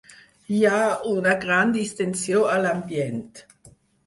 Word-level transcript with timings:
Hi 0.53 0.61
ha 0.69 0.79
una 1.11 1.35
gran 1.43 1.75
distensió 1.75 2.41
a 2.55 2.57
l'ambient. 2.65 3.23